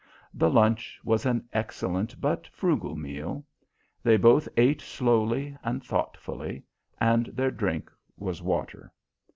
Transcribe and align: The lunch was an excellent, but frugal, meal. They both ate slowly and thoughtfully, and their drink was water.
The 0.33 0.49
lunch 0.49 0.99
was 1.03 1.27
an 1.27 1.47
excellent, 1.53 2.19
but 2.19 2.47
frugal, 2.47 2.95
meal. 2.95 3.45
They 4.01 4.17
both 4.17 4.49
ate 4.57 4.81
slowly 4.81 5.55
and 5.63 5.83
thoughtfully, 5.85 6.63
and 6.99 7.27
their 7.27 7.51
drink 7.51 7.91
was 8.17 8.41
water. 8.41 8.91